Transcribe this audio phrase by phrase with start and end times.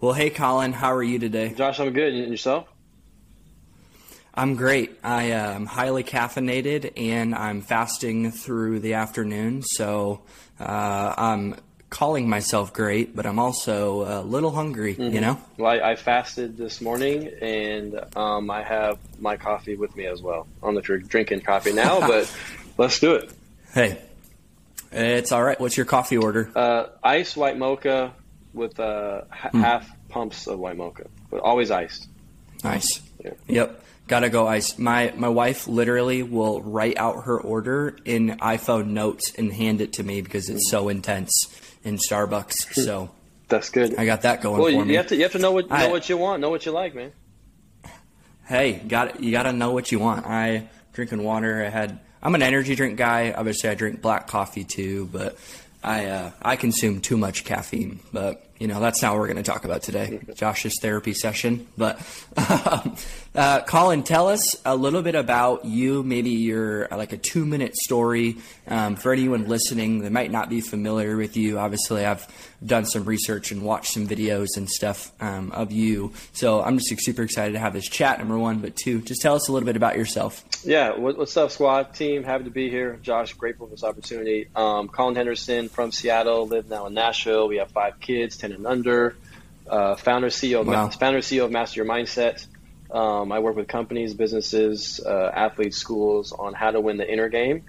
[0.00, 1.54] Well, hey, Collin, how are you today?
[1.54, 2.12] Josh, I'm good.
[2.12, 2.68] And yourself?
[4.34, 4.98] I'm great.
[5.04, 10.22] I am um, highly caffeinated and I'm fasting through the afternoon, so
[10.58, 11.54] uh, I'm
[11.88, 15.14] calling myself great, but I'm also a little hungry, mm-hmm.
[15.14, 15.40] you know?
[15.56, 20.20] Well, I, I, fasted this morning and um, I have my coffee with me as
[20.20, 20.48] well.
[20.60, 22.28] I don't know if you're drinking coffee now, but
[22.76, 23.32] let's do it.
[23.72, 24.00] Hey,
[24.90, 25.60] it's all right.
[25.60, 26.50] What's your coffee order?
[26.56, 28.12] Uh, ice white mocha
[28.54, 29.60] with uh, mm.
[29.60, 32.08] half pumps of white mocha, but always iced.
[32.62, 33.02] Nice.
[33.22, 33.32] Yeah.
[33.48, 33.84] Yep.
[34.06, 34.78] Gotta go ice.
[34.78, 39.94] My my wife literally will write out her order in iPhone notes and hand it
[39.94, 41.30] to me because it's so intense
[41.84, 42.74] in Starbucks.
[42.74, 42.80] Hmm.
[42.82, 43.10] So
[43.48, 43.96] that's good.
[43.96, 44.94] I got that going well, for you me.
[44.94, 46.72] have to you have to know what know I, what you want, know what you
[46.72, 47.12] like, man.
[48.46, 50.26] Hey, got you got to know what you want.
[50.26, 51.64] I drinking water.
[51.64, 52.00] I had.
[52.22, 53.32] I'm an energy drink guy.
[53.36, 55.36] Obviously, I drink black coffee too, but
[55.84, 58.00] I uh, I consume too much caffeine.
[58.12, 60.20] But you know, that's not what we're going to talk about today.
[60.34, 61.66] Josh's therapy session.
[61.76, 62.00] But
[63.34, 66.02] uh, Collin, tell us a little bit about you.
[66.02, 68.36] Maybe your like a two minute story
[68.68, 71.58] um, for anyone listening that might not be familiar with you.
[71.58, 72.26] Obviously, I've
[72.64, 76.12] done some research and watched some videos and stuff um, of you.
[76.32, 78.18] So I'm just super excited to have this chat.
[78.18, 80.44] Number one, but two, just tell us a little bit about yourself.
[80.64, 82.22] Yeah, what's up, squad team?
[82.22, 82.98] Happy to be here.
[83.02, 84.48] Josh, grateful for this opportunity.
[84.54, 87.48] Um, Collin Henderson from Seattle, live now in Nashville.
[87.48, 89.16] We have five kids, ten and under.
[89.66, 90.90] Uh, founder CEO of wow.
[90.90, 92.46] founder CEO of Master Your Mindset.
[92.90, 97.30] Um, I work with companies, businesses, uh, athletes, schools on how to win the inner
[97.30, 97.64] game,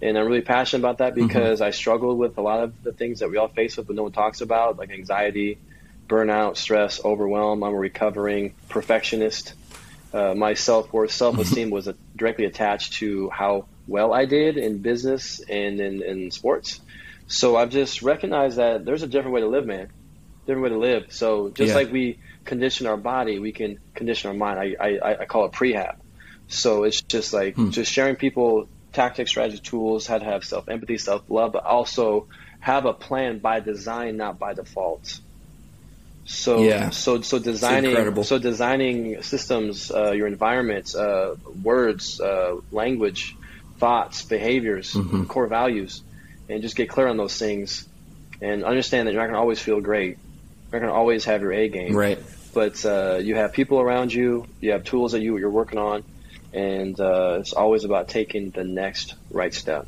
[0.00, 1.26] and I'm really passionate about that mm-hmm.
[1.26, 1.68] because mm-hmm.
[1.68, 4.04] I struggle with a lot of the things that we all face with, but no
[4.04, 5.58] one talks about, like anxiety,
[6.08, 7.62] burnout, stress, overwhelm.
[7.62, 9.52] I'm a recovering perfectionist.
[10.14, 11.74] Uh, my self worth, self esteem mm-hmm.
[11.74, 16.80] was a, directly attached to how well I did in business and in, in sports.
[17.26, 19.90] So I've just recognized that there's a different way to live, man
[20.46, 21.12] different way to live.
[21.12, 21.74] So just yeah.
[21.74, 24.58] like we condition our body, we can condition our mind.
[24.58, 25.96] I, I, I call it prehab.
[26.48, 27.70] So it's just like hmm.
[27.70, 32.28] just sharing people tactics, strategy, tools, how to have self empathy, self love, but also
[32.60, 35.20] have a plan by design, not by default.
[36.26, 36.88] So yeah.
[36.90, 43.36] so so designing so designing systems, uh, your environment, uh, words, uh, language,
[43.78, 45.24] thoughts, behaviors, mm-hmm.
[45.24, 46.02] core values,
[46.48, 47.86] and just get clear on those things,
[48.40, 50.16] and understand that you're not going to always feel great
[50.74, 51.94] not going to always have your A game.
[51.94, 52.18] Right.
[52.52, 54.46] But uh, you have people around you.
[54.60, 56.04] You have tools that you you're working on,
[56.52, 59.86] and uh, it's always about taking the next right step.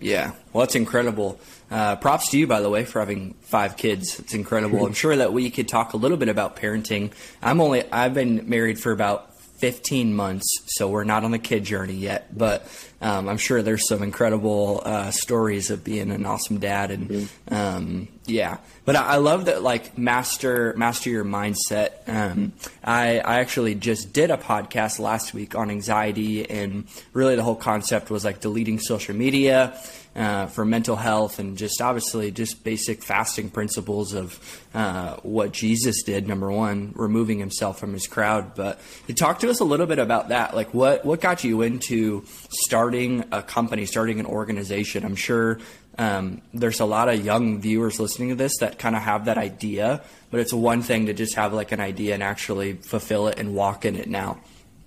[0.00, 1.40] Yeah, well, that's incredible.
[1.70, 4.18] Uh, props to you, by the way, for having five kids.
[4.18, 4.84] It's incredible.
[4.86, 7.12] I'm sure that we could talk a little bit about parenting.
[7.40, 11.64] I'm only I've been married for about 15 months, so we're not on the kid
[11.64, 12.36] journey yet.
[12.36, 12.66] But
[13.00, 17.54] um, I'm sure there's some incredible uh, stories of being an awesome dad, and mm-hmm.
[17.54, 18.58] um, yeah.
[18.84, 22.06] But I, love that, like master master your mindset.
[22.06, 22.52] Um,
[22.82, 27.56] I I actually just did a podcast last week on anxiety, and really the whole
[27.56, 29.78] concept was like deleting social media
[30.16, 34.38] uh, for mental health and just obviously just basic fasting principles of
[34.72, 36.28] uh, what Jesus did.
[36.28, 38.54] Number one, removing himself from his crowd.
[38.54, 38.80] But
[39.16, 40.54] talk to us a little bit about that.
[40.54, 45.04] Like what what got you into starting a company, starting an organization?
[45.04, 45.58] I'm sure
[45.98, 49.38] um, there's a lot of young viewers listening to this that kind of have that
[49.38, 53.38] idea, but it's one thing to just have like an idea and actually fulfill it
[53.38, 54.38] and walk in it now.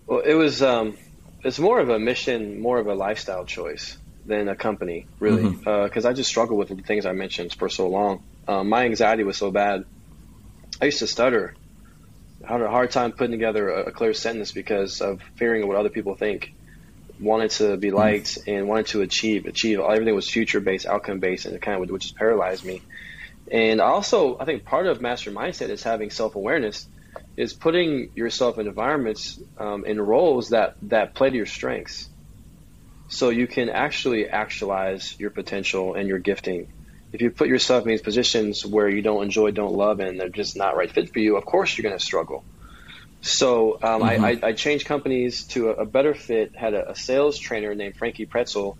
[0.05, 0.97] Well, it was um,
[1.43, 5.63] it's more of a mission, more of a lifestyle choice than a company, really, because
[5.63, 6.05] mm-hmm.
[6.05, 8.23] uh, I just struggled with the things I mentioned for so long.
[8.47, 9.85] Um, my anxiety was so bad.
[10.81, 11.55] I used to stutter.
[12.43, 15.77] I had a hard time putting together a, a clear sentence because of fearing what
[15.77, 16.53] other people think.
[17.19, 17.97] Wanted to be mm-hmm.
[17.97, 18.49] liked mm-hmm.
[18.51, 19.45] and wanted to achieve.
[19.45, 22.81] Achieve everything was future based, outcome based, and it kind of which just paralyzed me.
[23.49, 26.85] And also, I think part of master mindset is having self awareness,
[27.37, 32.09] is putting yourself in environments, um, in roles that that play to your strengths
[33.09, 36.71] so you can actually actualize your potential and your gifting.
[37.13, 40.29] If you put yourself in these positions where you don't enjoy, don't love, and they're
[40.29, 42.43] just not right fit for you, of course you're going to struggle.
[43.21, 44.25] So um, mm-hmm.
[44.25, 46.55] I, I, changed companies to a, a better fit.
[46.55, 48.77] Had a, a, sales trainer named Frankie Pretzel,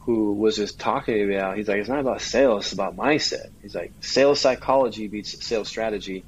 [0.00, 1.56] who was just talking to me about.
[1.56, 3.50] He's like, it's not about sales, it's about mindset.
[3.62, 6.24] He's like, sales psychology beats sales strategy.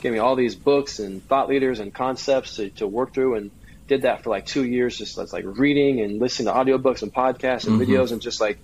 [0.00, 3.50] Gave me all these books and thought leaders and concepts to, to work through, and
[3.90, 7.66] did that for like two years, just like reading and listening to audiobooks and podcasts
[7.66, 7.92] and mm-hmm.
[7.92, 8.58] videos and just like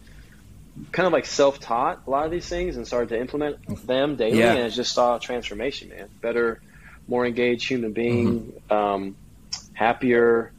[0.92, 4.38] kind of like self-taught a lot of these things and started to implement them daily
[4.38, 4.52] yeah.
[4.52, 6.08] and I just saw transformation, man.
[6.20, 6.62] Better,
[7.08, 8.72] more engaged human being, mm-hmm.
[8.72, 9.16] um,
[9.72, 10.52] happier,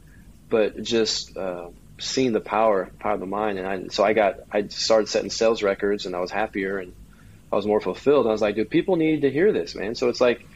[0.50, 1.68] but just uh,
[1.98, 3.58] seeing the power, power of the mind.
[3.58, 6.92] And I, so I got, I started setting sales records and I was happier and
[7.50, 8.26] I was more fulfilled.
[8.26, 9.94] I was like, dude, people need to hear this, man.
[9.94, 10.46] So it's like,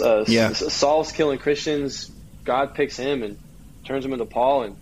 [0.00, 0.52] uh, yeah.
[0.52, 2.12] Saul's killing Christians.
[2.44, 3.38] God picks him and
[3.84, 4.76] turns him into Paul, and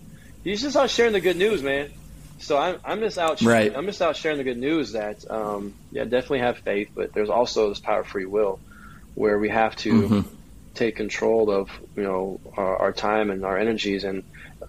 [0.44, 1.90] he's just out sharing the good news, man.
[2.42, 3.40] So I'm, I'm just out.
[3.40, 3.72] Right.
[3.74, 7.30] I'm just out sharing the good news that um, yeah, definitely have faith, but there's
[7.30, 8.58] also this power of free will,
[9.14, 10.34] where we have to mm-hmm.
[10.74, 14.02] take control of you know our, our, time and our energies.
[14.02, 14.24] And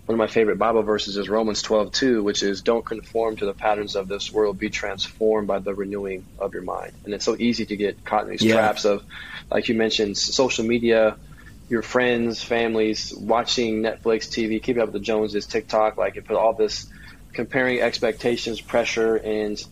[0.05, 3.53] one of my favorite Bible verses is Romans 12:2, which is "Don't conform to the
[3.53, 7.35] patterns of this world; be transformed by the renewing of your mind." And it's so
[7.37, 8.53] easy to get caught in these yeah.
[8.53, 9.03] traps of,
[9.49, 11.17] like you mentioned, social media
[11.69, 16.35] your friends, families, watching Netflix, TV, keeping up with the Joneses, TikTok, like it put
[16.35, 16.87] all this
[17.33, 19.63] comparing expectations, pressure, and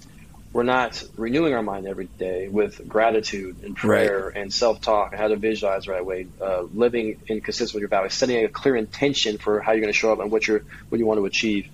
[0.53, 4.41] we're not renewing our mind every day with gratitude and prayer right.
[4.41, 7.89] and self-talk and how to visualize the right way, uh, living in consistent with your
[7.89, 10.63] values, setting a clear intention for how you're going to show up and what you're
[10.89, 11.69] what you want to achieve,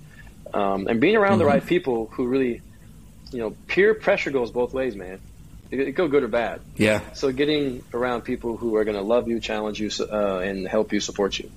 [0.54, 1.40] um, and being around mm-hmm.
[1.40, 2.60] the right people who really,
[3.32, 5.20] you know, peer pressure goes both ways, man.
[5.70, 6.60] It, go good or bad.
[6.76, 7.00] Yeah.
[7.12, 10.92] So getting around people who are going to love you, challenge you, uh, and help
[10.92, 11.50] you, support you.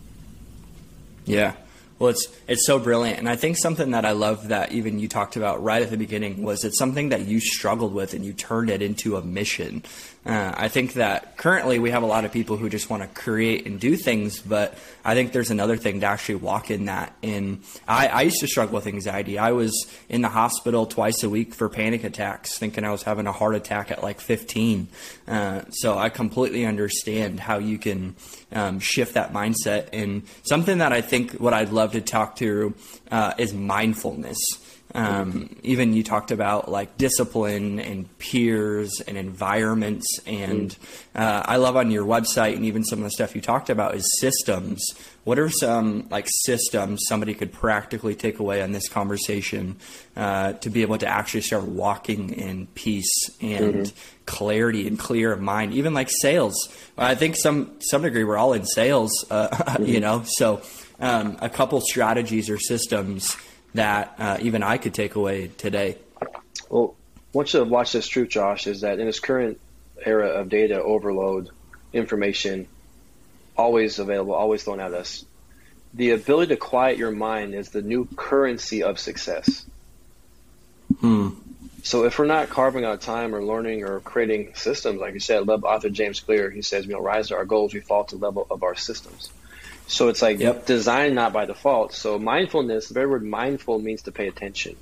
[1.26, 1.54] Yeah.
[2.02, 5.08] Well, it's it's so brilliant, and I think something that I love that even you
[5.08, 8.34] talked about right at the beginning was it's something that you struggled with and you
[8.34, 9.84] turned it into a mission.
[10.24, 13.08] Uh, I think that currently we have a lot of people who just want to
[13.08, 17.16] create and do things, but I think there's another thing to actually walk in that.
[17.24, 19.40] And I, I used to struggle with anxiety.
[19.40, 19.72] I was
[20.10, 23.56] in the hospital twice a week for panic attacks, thinking I was having a heart
[23.56, 24.90] attack at like 15.
[25.28, 28.16] Uh, so I completely understand how you can
[28.52, 29.90] um, shift that mindset.
[29.92, 32.74] And something that I think what I'd love to talk to
[33.12, 34.38] uh, is mindfulness.
[34.94, 40.76] Um, even you talked about like discipline and peers and environments, and
[41.16, 43.96] uh, I love on your website and even some of the stuff you talked about
[43.96, 44.86] is systems.
[45.24, 49.78] What are some like systems somebody could practically take away on this conversation
[50.16, 53.98] uh, to be able to actually start walking in peace and mm-hmm.
[54.26, 55.74] clarity and clear of mind?
[55.74, 56.56] Even like sales,
[56.98, 59.86] I think some some degree we're all in sales, uh, mm-hmm.
[59.86, 60.24] you know.
[60.26, 60.62] So
[61.02, 63.36] um, a couple strategies or systems
[63.74, 65.98] that uh, even I could take away today?
[66.70, 66.96] Well,
[67.34, 69.60] once you watch this truth, Josh, is that in this current
[70.04, 71.50] era of data overload,
[71.94, 72.68] information
[73.58, 75.26] always available, always thrown at us,
[75.94, 79.66] the ability to quiet your mind is the new currency of success.
[81.00, 81.30] Hmm.
[81.84, 85.38] So if we're not carving out time or learning or creating systems, like you said,
[85.38, 86.52] I love author James Clear.
[86.52, 88.76] He says, "We don't rise to our goals; we fall to the level of our
[88.76, 89.32] systems."
[89.92, 90.66] So it's like yep.
[90.66, 91.94] designed not by default.
[91.94, 94.78] So mindfulness, the very word mindful means to pay attention.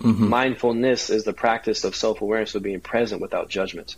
[0.00, 0.26] Mm-hmm.
[0.26, 3.96] Mindfulness is the practice of self awareness of being present without judgment.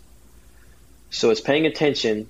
[1.11, 2.29] So it's paying attention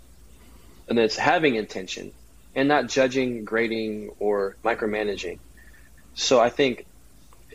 [0.86, 2.12] and it's having intention
[2.54, 5.38] and not judging, grading, or micromanaging.
[6.14, 6.84] So I think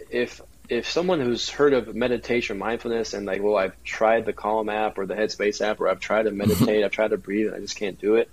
[0.09, 4.67] if if someone who's heard of meditation, mindfulness, and like, well, I've tried the Calm
[4.67, 7.55] app or the Headspace app, or I've tried to meditate, I've tried to breathe, and
[7.55, 8.31] I just can't do it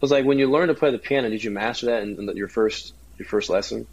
[0.00, 2.36] was like when you learn to play the piano, did you master that in, in
[2.36, 3.86] your first your first lesson,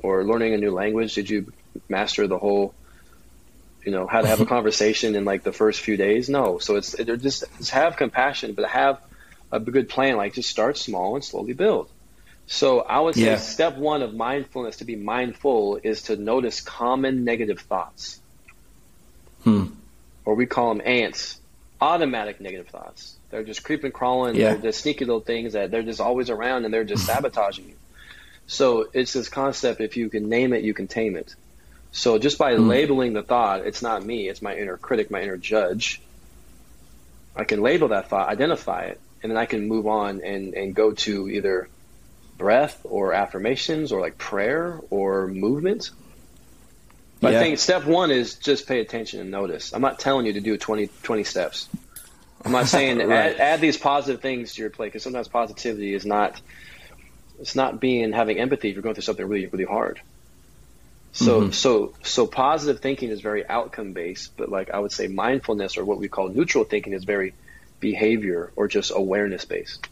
[0.00, 1.14] or learning a new language?
[1.14, 1.52] Did you
[1.88, 2.74] master the whole,
[3.84, 6.28] you know, how to have a conversation in like the first few days?
[6.28, 6.58] No.
[6.58, 9.00] So it's it, just, just have compassion, but have
[9.52, 10.16] a good plan.
[10.16, 11.88] Like just start small and slowly build.
[12.46, 13.36] So I would say yeah.
[13.38, 18.20] step one of mindfulness to be mindful is to notice common negative thoughts.
[19.42, 19.66] Hmm.
[20.24, 21.40] Or we call them ants,
[21.80, 23.16] automatic negative thoughts.
[23.30, 24.36] They're just creeping, crawling.
[24.36, 24.54] Yeah.
[24.54, 27.16] They're just sneaky little things that they're just always around and they're just mm-hmm.
[27.16, 27.74] sabotaging you.
[28.46, 31.34] So it's this concept: if you can name it, you can tame it.
[31.92, 32.68] So just by mm.
[32.68, 36.00] labeling the thought, it's not me; it's my inner critic, my inner judge.
[37.34, 40.74] I can label that thought, identify it, and then I can move on and, and
[40.74, 41.68] go to either
[42.38, 45.90] breath or affirmations or like prayer or movement.
[47.26, 47.40] But yeah.
[47.40, 49.74] I think step one is just pay attention and notice.
[49.74, 51.68] I'm not telling you to do 20, 20 steps.
[52.44, 53.10] I'm not saying right.
[53.10, 56.40] add, add, these positive things to your plate because sometimes positivity is not
[57.40, 60.00] it's not being having empathy if you're going through something really really hard.
[61.10, 61.50] So mm-hmm.
[61.50, 65.84] so so positive thinking is very outcome based, but like I would say mindfulness or
[65.84, 67.34] what we call neutral thinking is very
[67.80, 69.84] behavior or just awareness based.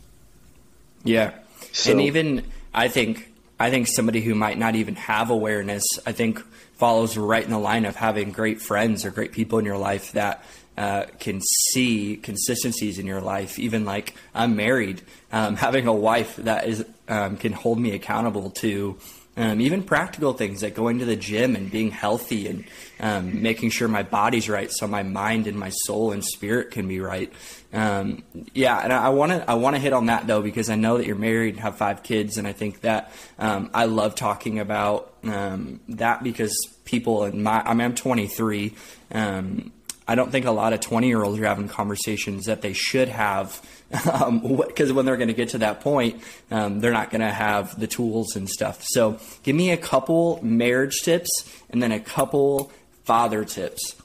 [1.02, 1.32] Yeah.
[1.72, 6.12] So, and even I think I think somebody who might not even have awareness, I
[6.12, 6.40] think
[6.74, 10.12] follows right in the line of having great friends or great people in your life
[10.12, 10.44] that
[10.76, 13.58] uh, can see consistencies in your life.
[13.58, 18.50] Even like I'm married, um, having a wife that is um, can hold me accountable
[18.50, 18.98] to
[19.36, 22.64] um, even practical things like going to the gym and being healthy and
[23.00, 26.86] um, making sure my body's right, so my mind and my soul and spirit can
[26.86, 27.32] be right.
[27.72, 28.22] Um,
[28.52, 30.98] yeah, and I want to I want to hit on that though because I know
[30.98, 34.60] that you're married, and have five kids, and I think that um, I love talking
[34.60, 38.74] about um, that because people in my I mean I'm 23.
[39.12, 39.72] Um,
[40.06, 43.08] I don't think a lot of 20 year olds are having conversations that they should
[43.08, 43.60] have
[43.90, 44.20] because
[44.90, 47.78] um, when they're going to get to that point, um, they're not going to have
[47.78, 48.82] the tools and stuff.
[48.82, 51.30] So, give me a couple marriage tips
[51.70, 52.72] and then a couple
[53.04, 53.96] father tips.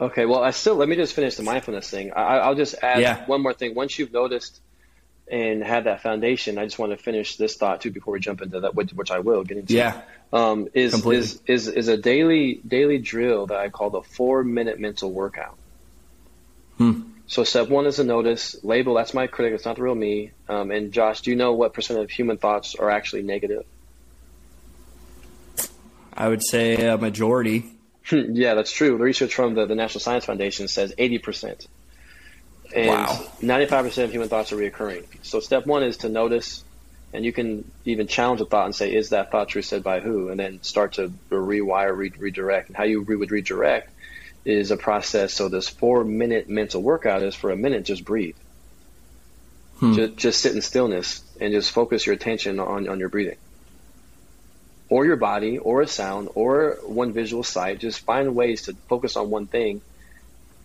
[0.00, 2.12] Okay, well, I still let me just finish the mindfulness thing.
[2.12, 3.26] I, will just add yeah.
[3.26, 3.74] one more thing.
[3.74, 4.60] Once you've noticed
[5.30, 8.40] and had that foundation, I just want to finish this thought too before we jump
[8.40, 9.74] into that, which, which I will get into.
[9.74, 10.00] Yeah,
[10.32, 14.78] um, is, is is is a daily daily drill that I call the four minute
[14.78, 15.56] mental workout.
[16.76, 17.00] Hmm.
[17.28, 18.94] So step one is a notice label.
[18.94, 19.54] That's my critic.
[19.54, 20.32] It's not the real me.
[20.48, 23.64] Um, and Josh, do you know what percent of human thoughts are actually negative?
[26.14, 27.66] I would say a majority.
[28.10, 28.96] yeah, that's true.
[28.96, 31.66] The research from the, the National Science Foundation says 80%.
[32.74, 33.26] And wow.
[33.42, 35.04] 95% of human thoughts are reoccurring.
[35.22, 36.64] So step one is to notice,
[37.12, 40.00] and you can even challenge a thought and say, is that thought true said by
[40.00, 40.30] who?
[40.30, 42.68] And then start to rewire, re- redirect.
[42.68, 43.90] And how you re- would redirect
[44.48, 45.34] is a process.
[45.34, 48.36] So this four minute mental workout is for a minute, just breathe.
[49.78, 49.94] Hmm.
[49.94, 53.36] Just, just sit in stillness and just focus your attention on, on your breathing
[54.88, 57.78] or your body or a sound or one visual sight.
[57.78, 59.80] Just find ways to focus on one thing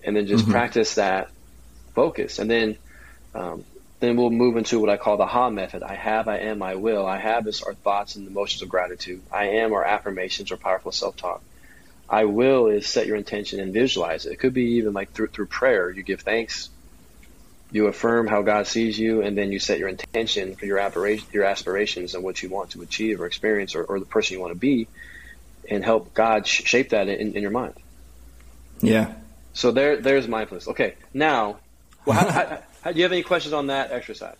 [0.04, 0.54] and then just mm-hmm.
[0.54, 1.30] practice that
[1.94, 2.40] focus.
[2.40, 2.78] And then,
[3.36, 3.64] um,
[4.00, 5.84] then we'll move into what I call the HA method.
[5.84, 7.06] I have, I am, I will.
[7.06, 9.22] I have is our thoughts and emotions of gratitude.
[9.32, 11.42] I am our affirmations or powerful self talk.
[12.10, 14.34] I will is set your intention and visualize it.
[14.34, 15.90] It could be even like through, through prayer.
[15.90, 16.70] You give thanks,
[17.72, 21.28] you affirm how God sees you, and then you set your intention for your aspiration,
[21.32, 24.42] your aspirations and what you want to achieve or experience, or, or the person you
[24.42, 24.88] want to be,
[25.70, 27.74] and help God sh- shape that in, in, your mind.
[28.82, 29.14] Yeah.
[29.54, 30.68] So there, there's mindfulness.
[30.68, 31.58] Okay, now,
[32.06, 34.38] well, how, how, how, do you have any questions on that exercise?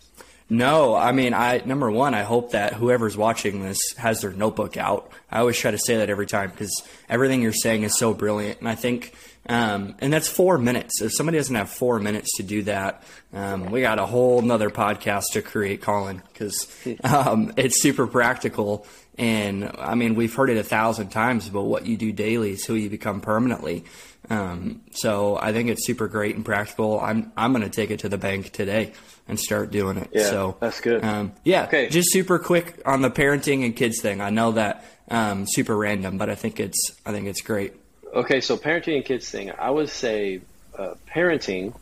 [0.50, 4.76] No, I mean, I number one, I hope that whoever's watching this has their notebook
[4.76, 5.10] out.
[5.30, 8.60] I always try to say that every time because everything you're saying is so brilliant,
[8.60, 9.14] and I think
[9.48, 11.02] um, and that's four minutes.
[11.02, 14.70] If somebody doesn't have four minutes to do that, um, we got a whole nother
[14.70, 16.66] podcast to create, Collin, because
[17.04, 18.86] um, it's super practical.
[19.16, 22.64] And I mean, we've heard it a thousand times, but what you do daily is
[22.64, 23.84] who you become permanently.
[24.28, 26.98] Um, so I think it's super great and practical.
[27.00, 28.92] I'm I'm going to take it to the bank today
[29.28, 30.10] and start doing it.
[30.12, 31.04] Yeah, so that's good.
[31.04, 31.64] Um, yeah.
[31.64, 31.88] Okay.
[31.88, 34.20] Just super quick on the parenting and kids thing.
[34.20, 37.74] I know that um, super random, but I think it's I think it's great.
[38.12, 39.50] Okay, so parenting and kids thing.
[39.50, 40.40] I would say
[40.78, 41.74] uh, parenting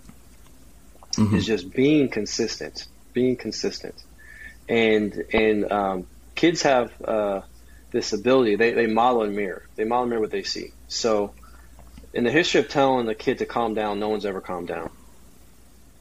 [1.16, 1.36] mm-hmm.
[1.36, 3.94] is just being consistent, being consistent,
[4.68, 7.42] and and um, kids have uh,
[7.90, 8.56] this ability.
[8.56, 9.66] They they model and mirror.
[9.76, 10.72] They model and mirror what they see.
[10.88, 11.34] So,
[12.12, 14.90] in the history of telling a kid to calm down, no one's ever calmed down.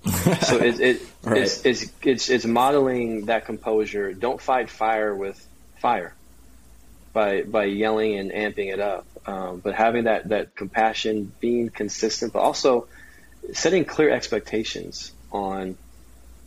[0.42, 1.38] so it, it right.
[1.38, 4.14] it's, it's it's it's modeling that composure.
[4.14, 5.48] Don't fight fire with
[5.80, 6.16] fire
[7.14, 9.06] by by yelling and amping it up.
[9.26, 12.88] Um, but having that that compassion, being consistent, but also
[13.54, 15.78] setting clear expectations on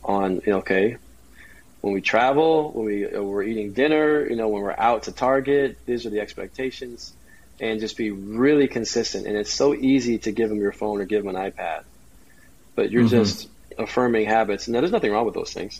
[0.03, 0.97] on okay
[1.85, 5.11] when we travel, when we uh, we're eating dinner, you know, when we're out to
[5.11, 7.13] Target, these are the expectations,
[7.59, 9.27] and just be really consistent.
[9.27, 11.83] And it's so easy to give them your phone or give them an iPad,
[12.73, 13.23] but you're mm-hmm.
[13.23, 14.67] just affirming habits.
[14.67, 15.79] Now, there's nothing wrong with those things.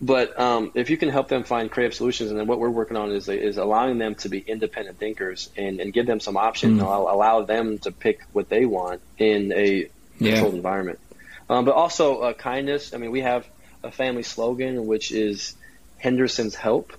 [0.00, 2.96] But um, if you can help them find creative solutions, and then what we're working
[2.96, 6.80] on is is allowing them to be independent thinkers and, and give them some options,
[6.80, 6.86] mm.
[6.86, 10.30] and allow them to pick what they want in a yeah.
[10.30, 10.98] controlled environment.
[11.50, 12.94] Um, but also uh, kindness.
[12.94, 13.46] I mean, we have
[13.82, 15.54] a family slogan which is
[15.98, 16.92] Henderson's help.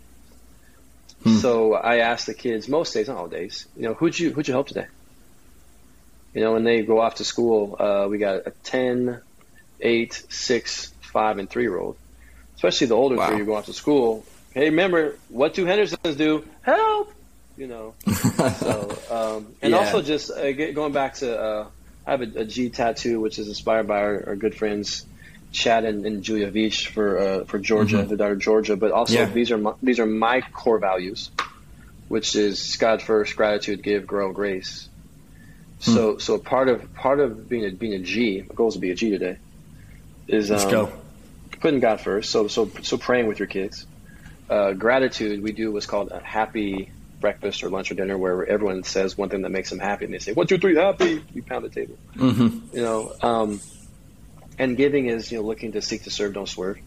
[1.24, 1.38] Hmm.
[1.38, 4.48] So I ask the kids most days, not all days, you know, who'd you who'd
[4.48, 4.88] you help today?
[6.34, 9.22] You know, when they go off to school, uh, we got a 10,
[9.80, 11.96] 8, 6, 5, and 3 year old
[12.64, 13.28] especially the older wow.
[13.28, 14.26] three, you go off to school.
[14.54, 16.46] Hey, remember what do Hendersons do?
[16.62, 17.14] Help,
[17.58, 17.94] you know.
[18.14, 19.78] so, um, and yeah.
[19.80, 21.68] also just uh, going back to, uh,
[22.08, 25.06] I have a, a G tattoo, which is inspired by our, our good friends
[25.54, 28.10] Chad and, and Julia Vish for uh, for Georgia, mm-hmm.
[28.10, 28.76] the daughter of Georgia.
[28.76, 29.26] But also yeah.
[29.26, 31.30] these are my, these are my core values,
[32.10, 34.90] which is God first, gratitude, give, grow, grace.
[35.80, 36.20] So hmm.
[36.20, 38.92] so part of part of being a being a G, my goal is to be
[38.92, 39.38] a G today.
[40.28, 40.92] Is um, Let's go
[41.62, 42.32] putting God first.
[42.32, 43.86] So so so praying with your kids.
[44.50, 45.42] Uh, gratitude.
[45.42, 46.92] We do what's called a happy
[47.22, 50.14] breakfast or lunch or dinner where everyone says one thing that makes them happy and
[50.14, 51.24] they say one two three happy.
[51.34, 51.98] We pound the table.
[52.16, 52.76] Mm-hmm.
[52.76, 53.14] You know.
[53.22, 53.62] Um,
[54.58, 56.80] and giving is you know looking to seek to serve, don't swerve.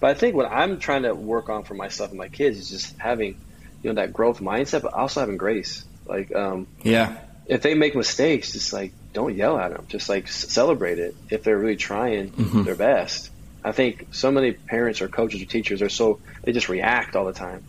[0.00, 2.70] But I think what I'm trying to work on for myself and my kids is
[2.70, 3.38] just having
[3.82, 5.84] you know that growth mindset, but also having grace.
[6.06, 9.86] Like um, yeah, if they make mistakes, just like don't yell at them.
[9.88, 12.62] Just like celebrate it if they're really trying mm-hmm.
[12.64, 13.30] their best.
[13.64, 17.24] I think so many parents or coaches or teachers are so they just react all
[17.24, 17.64] the time,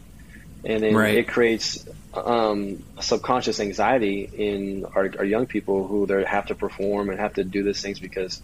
[0.66, 1.16] and then right.
[1.16, 7.10] it creates um, subconscious anxiety in our, our young people who they have to perform
[7.10, 8.42] and have to do these things because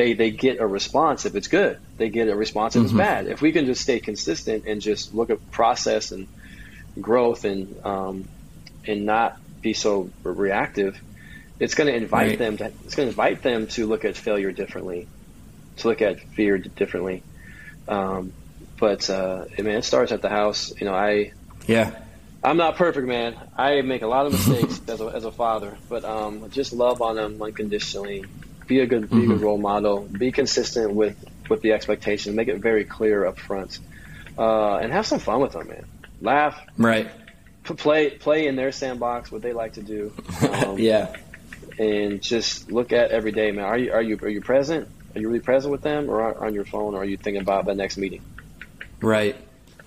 [0.00, 1.78] they they get a response if it's good.
[1.98, 2.86] They get a response if mm-hmm.
[2.86, 3.26] it's bad.
[3.26, 6.26] If we can just stay consistent and just look at process and
[6.98, 8.28] growth and um,
[8.86, 10.98] and not be so reactive,
[11.58, 12.38] it's going to invite right.
[12.38, 15.06] them to it's going to invite them to look at failure differently,
[15.76, 17.22] to look at fear differently.
[17.86, 18.32] Um,
[18.78, 20.72] but uh, I mean, it starts at the house.
[20.80, 21.32] You know, I
[21.66, 21.94] yeah.
[22.42, 23.36] I'm not perfect, man.
[23.54, 27.02] I make a lot of mistakes as, a, as a father, but um, just love
[27.02, 28.24] on them unconditionally.
[28.70, 29.32] Be a good, be mm-hmm.
[29.32, 30.02] a good role model.
[30.02, 31.16] Be consistent with
[31.48, 32.36] with the expectations.
[32.36, 33.80] Make it very clear up front,
[34.38, 35.86] uh, and have some fun with them, man.
[36.20, 37.10] Laugh, right?
[37.64, 40.12] Play play in their sandbox, what they like to do.
[40.42, 41.16] Um, yeah,
[41.80, 43.64] and just look at every day, man.
[43.64, 44.86] Are you are you are you present?
[45.16, 47.64] Are you really present with them, or on your phone, or are you thinking about
[47.64, 48.22] the next meeting?
[49.00, 49.34] Right.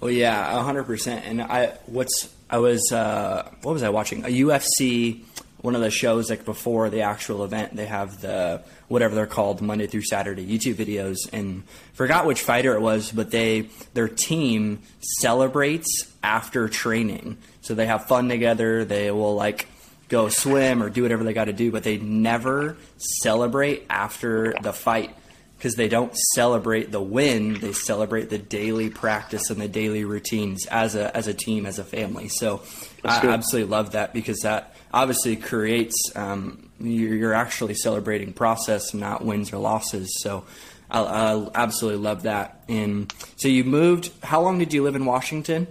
[0.02, 1.24] Well, yeah, hundred percent.
[1.26, 4.26] And I, what's I was, uh, what was I watching?
[4.26, 5.24] A UFC,
[5.64, 7.74] one of the shows like before the actual event.
[7.74, 12.76] They have the whatever they're called Monday through Saturday YouTube videos, and forgot which fighter
[12.76, 18.84] it was, but they their team celebrates after training, so they have fun together.
[18.84, 19.68] They will like
[20.10, 24.74] go swim or do whatever they got to do, but they never celebrate after the
[24.74, 25.16] fight
[25.58, 30.66] because they don't celebrate the win; they celebrate the daily practice and the daily routines
[30.66, 32.28] as a as a team, as a family.
[32.28, 32.64] So
[33.06, 39.26] I absolutely love that because that obviously creates um, you're, you're, actually celebrating process, not
[39.26, 40.10] wins or losses.
[40.22, 40.46] So
[40.90, 42.64] I, I absolutely love that.
[42.70, 44.12] And so you moved.
[44.24, 45.68] How long did you live in Washington?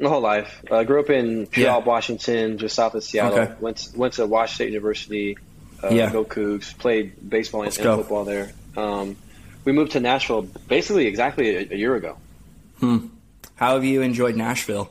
[0.00, 0.62] My whole life.
[0.70, 1.76] I grew up in Puyallup, yeah.
[1.78, 3.38] Washington, just south of Seattle.
[3.38, 3.54] Okay.
[3.60, 5.36] Went went to Washington State University.
[5.82, 6.10] Uh, yeah.
[6.10, 6.76] Go Cougs.
[6.76, 8.52] Played baseball and, and football there.
[8.76, 9.16] Um,
[9.64, 12.16] we moved to Nashville basically exactly a, a year ago.
[12.78, 13.08] Hmm.
[13.56, 14.90] How have you enjoyed Nashville?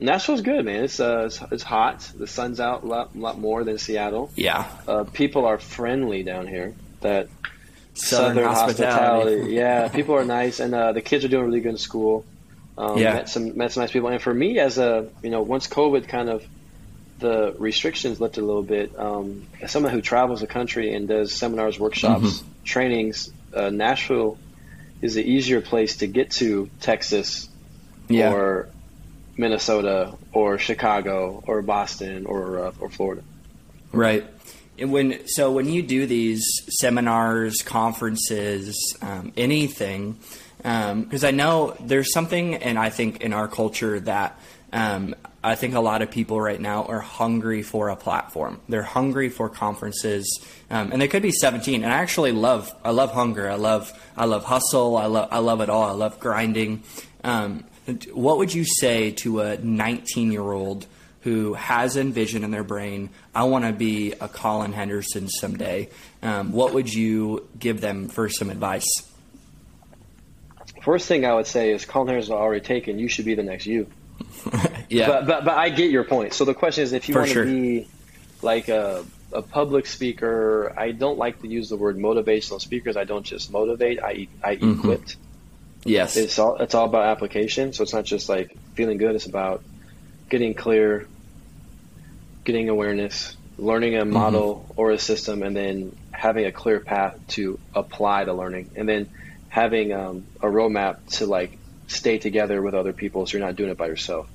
[0.00, 0.84] Nashville's good, man.
[0.84, 2.00] It's uh, it's, it's, hot.
[2.16, 4.30] The sun's out a lot, lot more than Seattle.
[4.34, 4.68] Yeah.
[4.86, 6.74] Uh, people are friendly down here.
[7.00, 7.28] That
[7.94, 9.30] southern, southern hospitality.
[9.30, 9.54] hospitality.
[9.54, 12.24] yeah, people are nice, and uh, the kids are doing really good in school.
[12.76, 13.14] Um, yeah.
[13.14, 16.08] Met some met some nice people, and for me, as a you know, once COVID
[16.08, 16.44] kind of
[17.20, 21.32] the restrictions lifted a little bit, um, as someone who travels the country and does
[21.32, 22.64] seminars, workshops, mm-hmm.
[22.64, 24.36] trainings, uh, Nashville
[25.00, 27.48] is an easier place to get to Texas
[28.08, 28.32] yeah.
[28.32, 28.68] or
[29.36, 33.22] Minnesota or Chicago or Boston or uh, or Florida.
[33.92, 34.26] Right.
[34.78, 36.44] And when so when you do these
[36.80, 40.18] seminars, conferences, um, anything,
[40.58, 44.38] because um, I know there's something, and I think in our culture that
[44.72, 48.60] um, I think a lot of people right now are hungry for a platform.
[48.68, 51.84] They're hungry for conferences, um, and they could be 17.
[51.84, 53.48] And I actually love, I love hunger.
[53.48, 54.96] I love, I love hustle.
[54.96, 55.84] I love, I love it all.
[55.84, 56.82] I love grinding.
[57.22, 57.64] Um,
[58.12, 60.86] what would you say to a 19 year old
[61.22, 63.10] who has an envision in their brain?
[63.34, 65.90] I want to be a Collin Henderson someday.
[66.22, 68.88] Um, what would you give them for some advice?
[70.82, 72.98] First thing I would say is Collin Henderson already taken.
[72.98, 73.86] You should be the next you.
[74.88, 75.08] yeah.
[75.08, 76.34] But, but, but I get your point.
[76.34, 77.44] So the question is, if you want to sure.
[77.44, 77.88] be
[78.42, 82.96] like a, a public speaker, I don't like to use the word motivational speakers.
[82.96, 84.00] I don't just motivate.
[84.00, 84.78] I I mm-hmm.
[84.78, 85.16] equipped.
[85.84, 86.16] Yes.
[86.16, 87.72] It's all it's all about application.
[87.72, 89.14] So it's not just like feeling good.
[89.14, 89.62] It's about
[90.28, 91.06] getting clear,
[92.44, 94.12] getting awareness, learning a mm-hmm.
[94.12, 94.80] model mm-hmm.
[94.80, 99.10] or a system, and then having a clear path to apply the learning, and then
[99.48, 103.70] having um, a roadmap to like stay together with other people so you're not doing
[103.70, 104.26] it by yourself.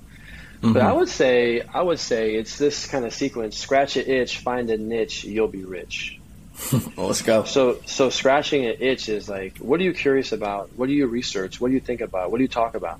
[0.62, 0.73] Mm-hmm.
[0.73, 4.38] But I would say I would say it's this kind of sequence: scratch an itch,
[4.38, 6.18] find a niche, you'll be rich.
[6.95, 7.43] well, let's go.
[7.43, 10.72] So so scratching an itch is like, what are you curious about?
[10.76, 11.60] What do you research?
[11.60, 12.32] What do you think about?
[12.32, 13.00] What do you talk about?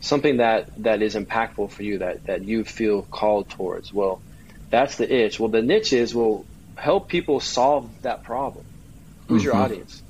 [0.00, 3.92] Something that that is impactful for you that that you feel called towards.
[3.92, 4.20] Well,
[4.70, 5.40] that's the itch.
[5.40, 6.46] Well, the niche is will
[6.76, 8.64] help people solve that problem.
[9.26, 9.46] Who's mm-hmm.
[9.46, 10.02] your audience?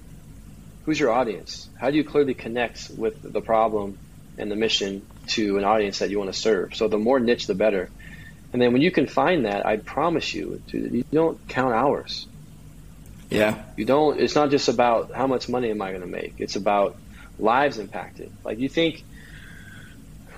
[0.88, 1.68] who's your audience?
[1.78, 3.98] How do you clearly connect with the problem
[4.38, 6.74] and the mission to an audience that you want to serve?
[6.74, 7.90] So the more niche, the better.
[8.52, 12.26] And then when you can find that, I promise you, dude, you don't count hours.
[13.30, 13.62] Yeah.
[13.76, 14.20] You don't.
[14.20, 16.34] It's not just about how much money am I going to make.
[16.38, 16.96] It's about
[17.38, 18.30] lives impacted.
[18.44, 19.04] Like you think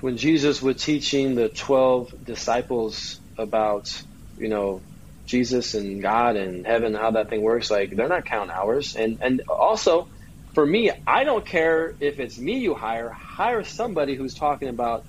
[0.00, 4.02] when Jesus was teaching the twelve disciples about,
[4.38, 4.82] you know,
[5.26, 8.96] Jesus and God and heaven, how that thing works, like they're not counting hours.
[8.96, 10.08] And and also
[10.54, 13.10] for me, I don't care if it's me you hire.
[13.10, 15.04] Hire somebody who's talking about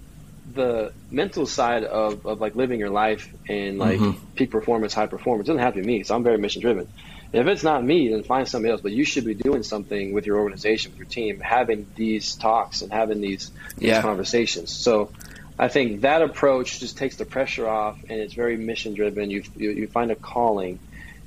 [0.54, 4.26] the mental side of, of like living your life and like mm-hmm.
[4.36, 6.04] peak performance, high performance doesn't have to be me.
[6.04, 6.88] So I'm very mission driven.
[7.34, 8.82] If it's not me, then find somebody else.
[8.82, 12.82] But you should be doing something with your organization, with your team, having these talks
[12.82, 14.02] and having these, these yeah.
[14.02, 14.72] conversations.
[14.72, 15.12] So
[15.58, 19.30] I think that approach just takes the pressure off, and it's very mission driven.
[19.30, 20.80] You, you, you find a calling,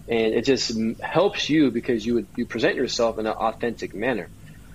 [0.09, 4.29] and it just helps you because you would you present yourself in an authentic manner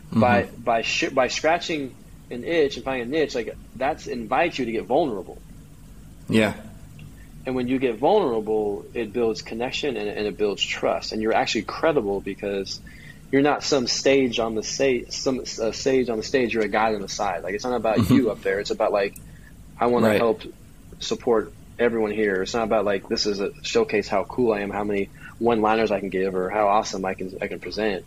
[0.10, 0.20] mm-hmm.
[0.20, 1.94] by by sh- by scratching
[2.32, 3.36] an itch and finding a niche.
[3.36, 5.42] Like that's invites you to get vulnerable.
[6.28, 6.54] Yeah.
[7.46, 11.34] And when you get vulnerable, it builds connection and, and it builds trust, and you're
[11.34, 12.80] actually credible because
[13.32, 16.54] you're not some stage on the stage, some uh, stage on the stage.
[16.54, 17.44] You're a guy on the side.
[17.44, 18.14] Like it's not about mm-hmm.
[18.14, 18.60] you up there.
[18.60, 19.16] It's about like
[19.80, 20.14] I want right.
[20.14, 20.42] to help
[21.00, 22.42] support everyone here.
[22.42, 25.92] It's not about like this is a showcase how cool I am, how many one-liners
[25.92, 28.06] I can give, or how awesome I can I can present.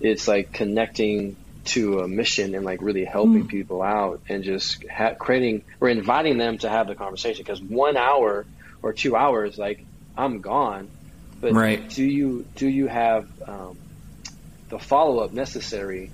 [0.00, 3.48] It's like connecting to a mission and like really helping mm.
[3.48, 7.42] people out and just ha- creating or inviting them to have the conversation.
[7.44, 8.44] Because one hour
[8.82, 9.84] or two hours, like
[10.16, 10.88] I'm gone.
[11.40, 11.88] But right.
[11.88, 13.76] do you do you have um,
[14.68, 16.10] the follow up necessary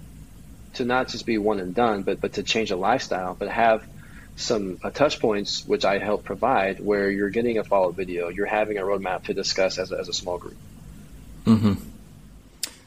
[0.75, 3.85] to not just be one and done, but but to change a lifestyle, but have
[4.37, 8.29] some uh, touch points which I help provide, where you're getting a follow up video,
[8.29, 10.57] you're having a roadmap to discuss as a, as a small group.
[11.45, 11.75] Mm-hmm.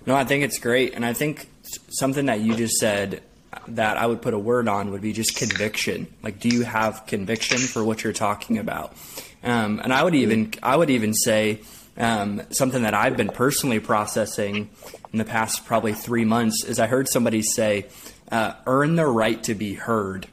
[0.06, 1.48] No, I think it's great, and I think
[1.90, 3.22] something that you just said
[3.68, 6.08] that I would put a word on would be just conviction.
[6.24, 8.96] Like, do you have conviction for what you're talking about?
[9.44, 11.62] Um, and I would even I would even say
[11.98, 14.70] um, something that I've been personally processing
[15.12, 17.88] in the past probably three months is I heard somebody say,
[18.32, 20.28] uh, "Earn the right to be heard."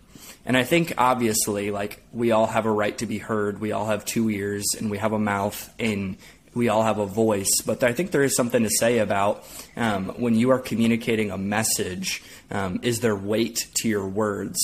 [0.45, 3.61] And I think obviously, like we all have a right to be heard.
[3.61, 6.17] We all have two ears and we have a mouth, and
[6.59, 7.63] we all have a voice.
[7.65, 9.45] But I think there is something to say about
[9.77, 12.23] um, when you are communicating a message.
[12.51, 14.59] Um, is there weight to your words?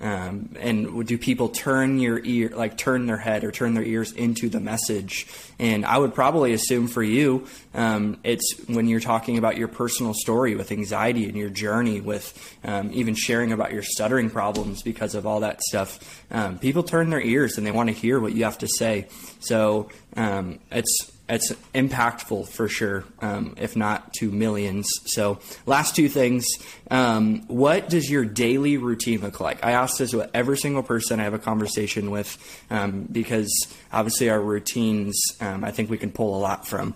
[0.00, 4.12] Um, and do people turn your ear, like turn their head or turn their ears
[4.12, 5.26] into the message?
[5.58, 10.14] And I would probably assume for you, um, it's when you're talking about your personal
[10.14, 15.16] story with anxiety and your journey with um, even sharing about your stuttering problems because
[15.16, 16.22] of all that stuff.
[16.30, 19.08] Um, people turn their ears and they want to hear what you have to say.
[19.40, 24.88] So um, it's it's impactful for sure, um, if not to millions.
[25.04, 26.46] So, last two things.
[26.90, 29.64] Um, what does your daily routine look like?
[29.64, 32.38] I ask this with every single person I have a conversation with
[32.70, 33.52] um, because
[33.92, 36.94] obviously our routines, um, I think we can pull a lot from.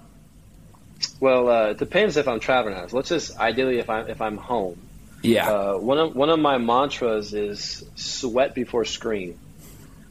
[1.20, 2.88] Well, uh, it depends if I'm traveling.
[2.92, 4.78] Let's just ideally if I'm if I'm home.
[5.22, 5.50] Yeah.
[5.50, 9.38] Uh, one of one of my mantras is sweat before screen.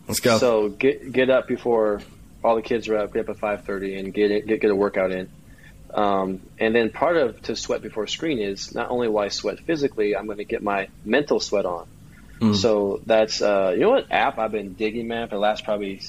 [0.07, 0.37] Let's go.
[0.37, 2.01] So get get up before
[2.43, 4.71] all the kids are up, get up at five thirty, and get it, get get
[4.71, 5.29] a workout in.
[5.93, 9.59] Um, and then part of to sweat before screen is not only why I sweat
[9.59, 11.87] physically, I'm going to get my mental sweat on.
[12.39, 12.55] Mm.
[12.55, 15.99] So that's uh, you know what app I've been digging, man, for the last probably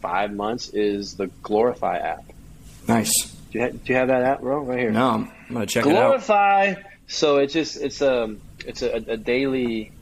[0.00, 2.24] five months is the Glorify app.
[2.88, 3.12] Nice.
[3.52, 4.60] Do you, ha- do you have that app, bro?
[4.60, 4.90] Right here.
[4.90, 6.64] No, I'm gonna check Glorify.
[6.64, 6.74] it out.
[6.74, 6.88] Glorify.
[7.06, 9.92] So it's just it's a um, it's a, a daily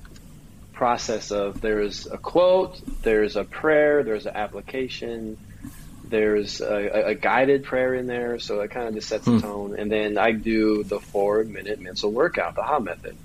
[0.72, 5.36] process of there's a quote, there's a prayer, there's an application,
[6.10, 9.38] there's a, a, guided prayer in there, so it kind of just sets the hmm.
[9.38, 9.78] tone.
[9.78, 13.16] And then I do the four minute mental workout, the HA method.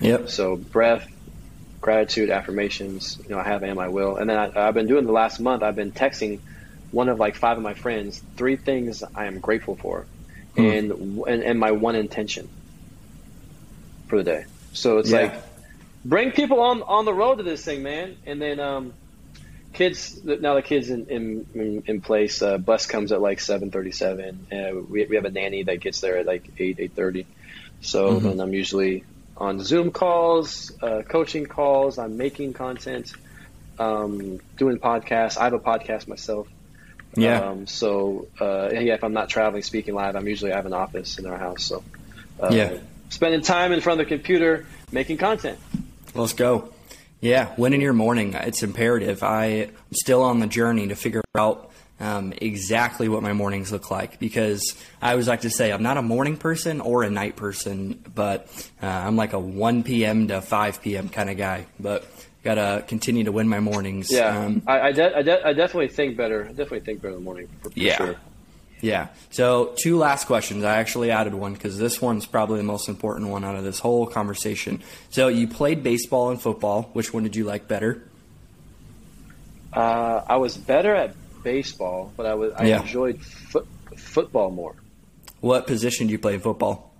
[0.00, 0.30] Yep.
[0.30, 1.10] So breath,
[1.80, 3.18] gratitude, affirmations.
[3.22, 4.16] You know, I have and I will.
[4.16, 5.62] And then I, have been doing the last month.
[5.62, 6.40] I've been texting
[6.90, 10.06] one of like five of my friends three things I am grateful for,
[10.56, 10.64] hmm.
[10.64, 10.92] and,
[11.26, 12.48] and and my one intention
[14.06, 14.44] for the day.
[14.72, 15.22] So it's yeah.
[15.22, 15.42] like
[16.04, 18.16] bring people on on the road to this thing, man.
[18.24, 18.94] And then um,
[19.72, 22.42] kids now the kids in in, in place.
[22.42, 24.46] Uh, bus comes at like seven thirty seven.
[24.52, 27.26] Uh, we we have a nanny that gets there at like eight eight thirty.
[27.80, 28.28] So mm-hmm.
[28.28, 29.04] then I'm usually
[29.36, 31.98] on Zoom calls, uh, coaching calls.
[31.98, 33.12] I'm making content,
[33.78, 35.38] um, doing podcasts.
[35.38, 36.48] I have a podcast myself.
[37.14, 37.40] Yeah.
[37.40, 40.74] Um, so uh, yeah, if I'm not traveling, speaking live, I'm usually I have an
[40.74, 41.64] office in our house.
[41.64, 41.84] So
[42.40, 42.78] uh, yeah,
[43.10, 45.58] spending time in front of the computer making content.
[46.14, 46.72] Let's go.
[47.20, 48.34] Yeah, winning your morning.
[48.34, 49.22] It's imperative.
[49.22, 54.20] I'm still on the journey to figure out um, exactly what my mornings look like
[54.20, 58.02] because I always like to say I'm not a morning person or a night person,
[58.14, 58.48] but
[58.80, 60.28] uh, I'm like a 1 p.m.
[60.28, 61.08] to 5 p.m.
[61.08, 61.66] kind of guy.
[61.80, 62.06] But
[62.44, 64.12] gotta continue to win my mornings.
[64.12, 66.44] Yeah, um, I, I, de- I, de- I, definitely think better.
[66.44, 67.96] I definitely think better in the morning for, for yeah.
[67.96, 68.16] sure.
[68.80, 69.08] Yeah.
[69.30, 70.64] So, two last questions.
[70.64, 73.78] I actually added one because this one's probably the most important one out of this
[73.78, 74.82] whole conversation.
[75.10, 76.90] So, you played baseball and football.
[76.92, 78.02] Which one did you like better?
[79.72, 82.80] Uh, I was better at baseball, but I was I yeah.
[82.80, 83.20] enjoyed
[83.96, 84.74] football more.
[85.40, 86.92] What position did you play in football?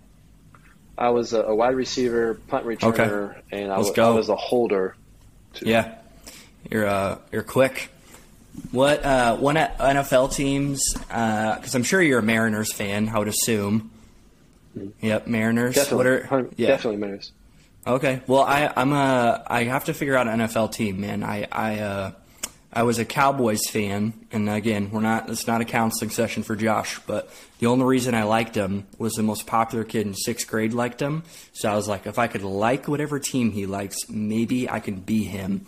[0.96, 3.62] I was a, a wide receiver, punt returner, okay.
[3.62, 4.96] and I was, I was, a holder.
[5.54, 5.68] Too.
[5.68, 5.94] Yeah.
[6.70, 7.90] You're uh, you're quick.
[8.70, 10.82] What uh, one NFL teams?
[10.94, 13.08] Because uh, I'm sure you're a Mariners fan.
[13.08, 13.90] I would assume.
[15.00, 15.74] Yep, Mariners.
[15.74, 16.68] Definitely, are, yeah.
[16.68, 17.32] definitely Mariners.
[17.86, 21.22] Okay, well, I I'm a I have to figure out an NFL team, man.
[21.22, 22.12] I I uh,
[22.72, 25.30] I was a Cowboys fan, and again, we're not.
[25.30, 29.14] It's not a counseling session for Josh, but the only reason I liked him was
[29.14, 31.22] the most popular kid in sixth grade liked him.
[31.54, 34.96] So I was like, if I could like whatever team he likes, maybe I can
[34.96, 35.64] be him.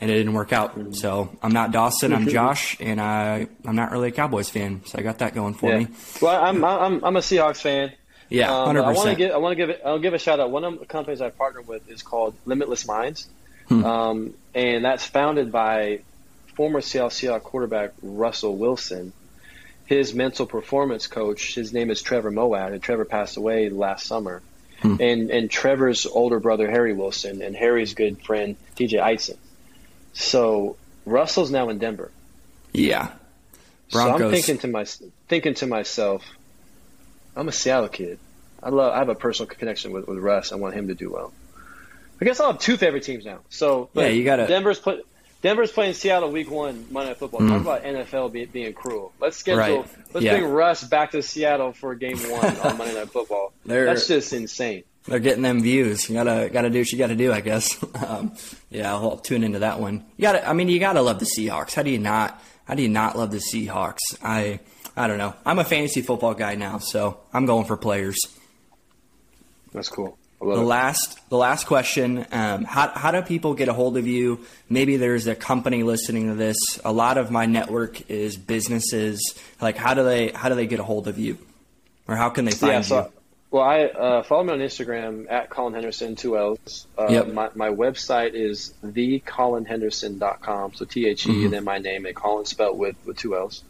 [0.00, 0.96] And it didn't work out.
[0.96, 2.14] So I'm not Dawson.
[2.14, 4.82] I'm Josh, and I I'm not really a Cowboys fan.
[4.86, 5.78] So I got that going for yeah.
[5.80, 5.88] me.
[6.22, 7.92] Well, I'm I'm I'm a Seahawks fan.
[8.30, 9.06] Yeah, hundred um, percent.
[9.06, 10.50] I want to give I want to give it, I'll give a shout out.
[10.50, 13.28] One of the companies I partner with is called Limitless Minds,
[13.68, 13.84] hmm.
[13.84, 16.00] um, and that's founded by
[16.54, 19.12] former Seattle Seahawks quarterback Russell Wilson.
[19.86, 24.40] His mental performance coach, his name is Trevor Moawad, and Trevor passed away last summer.
[24.80, 24.96] Hmm.
[25.00, 29.36] And and Trevor's older brother Harry Wilson and Harry's good friend TJ Eitzen.
[30.12, 32.10] So Russell's now in Denver.
[32.72, 33.12] Yeah.
[33.90, 34.18] Broncos.
[34.18, 34.84] So I'm thinking to my
[35.28, 36.24] thinking to myself,
[37.36, 38.18] I'm a Seattle kid.
[38.62, 40.52] I love I have a personal connection with, with Russ.
[40.52, 41.32] I want him to do well.
[42.20, 43.40] I guess I'll have two favorite teams now.
[43.48, 45.06] So yeah, you got to Denver's put
[45.42, 47.40] Denver's playing Seattle week one Monday Night Football.
[47.40, 47.48] Mm.
[47.48, 49.12] Talk about NFL be, being cruel.
[49.18, 49.80] Let's schedule.
[49.80, 49.90] Right.
[50.12, 50.38] Let's yeah.
[50.38, 53.52] bring Russ back to Seattle for Game One on Monday Night Football.
[53.64, 54.84] That's just insane.
[55.06, 56.08] They're getting them views.
[56.08, 57.82] You gotta gotta do what you gotta do, I guess.
[58.06, 58.34] Um,
[58.70, 60.04] yeah, I'll tune into that one.
[60.16, 60.48] You gotta.
[60.48, 61.74] I mean, you gotta love the Seahawks.
[61.74, 62.42] How do you not?
[62.64, 63.98] How do you not love the Seahawks?
[64.22, 64.60] I
[64.96, 65.34] I don't know.
[65.44, 68.18] I'm a fantasy football guy now, so I'm going for players.
[69.72, 73.98] That's cool the last the last question um, how, how do people get a hold
[73.98, 78.38] of you maybe there's a company listening to this a lot of my network is
[78.38, 81.36] businesses like how do they how do they get a hold of you
[82.08, 83.19] or how can they find yeah, so, you
[83.50, 87.28] well i uh, follow me on instagram at collin henderson two l's uh, yep.
[87.28, 91.44] my, my website is thecollinhenderson.com so t-h-e mm-hmm.
[91.44, 93.62] and then my name and collin spelled with with two l's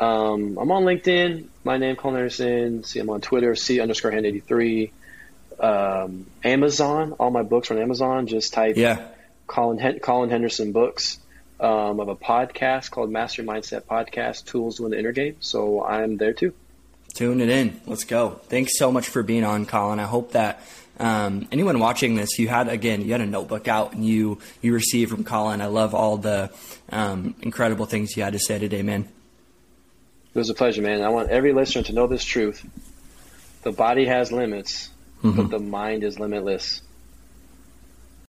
[0.00, 4.26] um, i'm on linkedin my name collin henderson see i'm on twitter c underscore hand
[4.26, 4.92] 83
[5.58, 7.12] um, Amazon.
[7.12, 8.26] All my books are on Amazon.
[8.26, 9.06] Just type yeah.
[9.46, 11.18] Collin Collin Henderson books.
[11.60, 15.36] Um, of a podcast called Master Mindset Podcast Tools to Win the Inner Game.
[15.38, 16.52] So I'm there too.
[17.14, 17.80] Tune it in.
[17.86, 18.40] Let's go.
[18.48, 20.00] Thanks so much for being on, Collin.
[20.00, 20.60] I hope that
[20.98, 24.72] um, anyone watching this, you had again, you had a notebook out and you you
[24.72, 25.60] received from Collin.
[25.60, 26.50] I love all the
[26.90, 29.08] um, incredible things you had to say today, man.
[30.34, 31.02] It was a pleasure, man.
[31.02, 32.66] I want every listener to know this truth.
[33.62, 34.90] The body has limits,
[35.22, 35.36] mm-hmm.
[35.36, 36.82] but the mind is limitless.